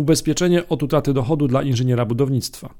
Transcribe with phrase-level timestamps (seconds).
[0.00, 2.74] Ubezpieczenie od utraty dochodu dla inżyniera budownictwa.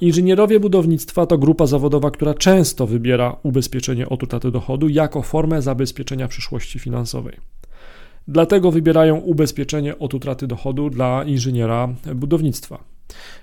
[0.00, 6.28] Inżynierowie budownictwa to grupa zawodowa, która często wybiera ubezpieczenie od utraty dochodu jako formę zabezpieczenia
[6.28, 7.36] przyszłości finansowej.
[8.28, 12.84] Dlatego wybierają ubezpieczenie od utraty dochodu dla inżyniera budownictwa.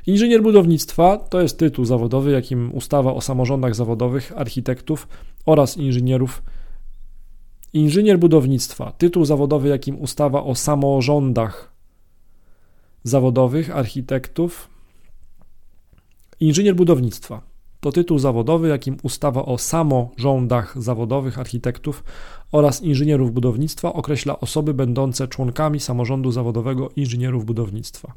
[0.07, 5.07] Inżynier budownictwa to jest tytuł zawodowy, jakim ustawa o samorządach zawodowych architektów
[5.45, 6.43] oraz inżynierów.
[7.73, 11.66] Inżynier budownictwa, tytuł zawodowy, jakim ustawa o samorządach
[13.07, 14.69] zawodowych architektów.
[16.39, 17.41] Inżynier budownictwa
[17.79, 22.03] to tytuł zawodowy, jakim ustawa o samorządach zawodowych architektów
[22.51, 28.13] oraz inżynierów budownictwa określa osoby będące członkami samorządu zawodowego inżynierów budownictwa.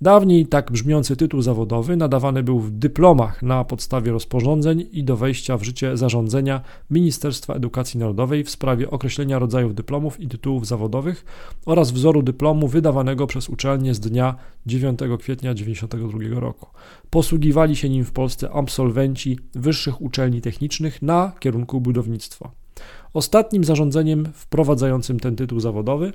[0.00, 5.56] Dawniej tak brzmiący tytuł zawodowy nadawany był w dyplomach na podstawie rozporządzeń i do wejścia
[5.56, 6.60] w życie zarządzenia
[6.90, 11.24] Ministerstwa Edukacji Narodowej w sprawie określenia rodzajów dyplomów i tytułów zawodowych
[11.66, 14.34] oraz wzoru dyplomu wydawanego przez uczelnię z dnia
[14.66, 16.66] 9 kwietnia 1992 roku.
[17.10, 22.50] Posługiwali się nim w Polsce absolwenci wyższych uczelni technicznych na kierunku budownictwa.
[23.12, 26.12] Ostatnim zarządzeniem wprowadzającym ten tytuł zawodowy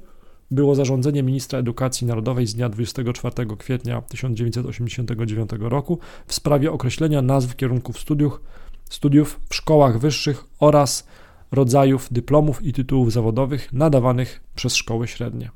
[0.52, 7.56] było zarządzenie ministra edukacji narodowej z dnia 24 kwietnia 1989 roku w sprawie określenia nazw
[7.56, 8.42] kierunków studiów,
[8.90, 11.08] studiów w szkołach wyższych oraz
[11.52, 15.50] rodzajów dyplomów i tytułów zawodowych nadawanych przez szkoły średnie.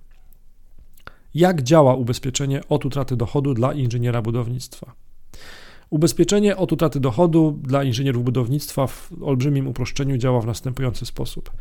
[1.34, 4.94] Jak działa ubezpieczenie od utraty dochodu dla inżyniera budownictwa?
[5.90, 11.52] Ubezpieczenie od utraty dochodu dla inżynierów budownictwa w olbrzymim uproszczeniu działa w następujący sposób.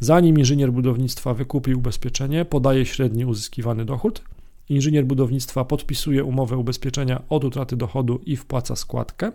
[0.00, 4.22] Zanim inżynier budownictwa wykupi ubezpieczenie, podaje średni uzyskiwany dochód.
[4.68, 9.32] Inżynier budownictwa podpisuje umowę ubezpieczenia od utraty dochodu i wpłaca składkę.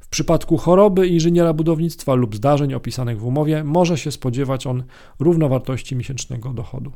[0.00, 4.82] W przypadku choroby inżyniera budownictwa lub zdarzeń opisanych w umowie może się spodziewać on
[5.18, 6.92] równowartości miesięcznego dochodu.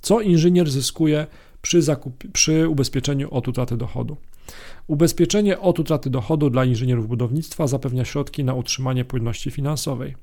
[0.00, 1.26] Co inżynier zyskuje
[1.66, 4.16] przy, zakup, przy ubezpieczeniu od utraty dochodu?
[4.86, 10.14] Ubezpieczenie od utraty dochodu dla inżynierów budownictwa zapewnia środki na utrzymanie płynności finansowej.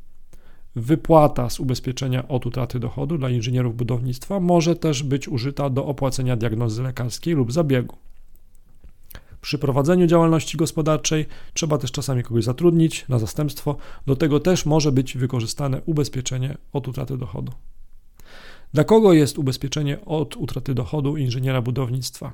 [0.76, 6.36] Wypłata z ubezpieczenia od utraty dochodu dla inżynierów budownictwa może też być użyta do opłacenia
[6.36, 7.96] diagnozy lekarskiej lub zabiegu.
[9.42, 13.76] Przy prowadzeniu działalności gospodarczej trzeba też czasami kogoś zatrudnić na zastępstwo.
[14.06, 17.52] Do tego też może być wykorzystane ubezpieczenie od utraty dochodu.
[18.74, 22.34] Dla kogo jest ubezpieczenie od utraty dochodu inżyniera budownictwa?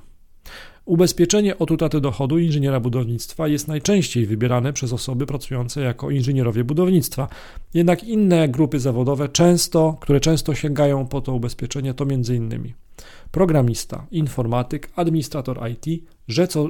[0.86, 7.28] Ubezpieczenie od utraty dochodu inżyniera budownictwa jest najczęściej wybierane przez osoby pracujące jako inżynierowie budownictwa.
[7.74, 12.74] Jednak inne grupy zawodowe, często, które często sięgają po to ubezpieczenie, to m.in.
[13.32, 16.04] programista, informatyk, administrator IT,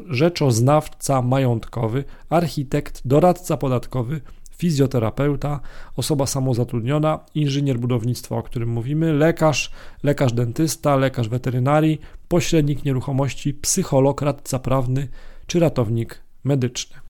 [0.09, 4.22] rzeczoznawca majątkowy, architekt, doradca podatkowy,
[4.59, 5.59] fizjoterapeuta,
[5.96, 9.72] osoba samozatrudniona, inżynier budownictwa, o którym mówimy, lekarz,
[10.03, 15.08] lekarz dentysta, lekarz weterynarii, pośrednik nieruchomości, psycholog, radca prawny
[15.47, 16.97] czy ratownik medyczny.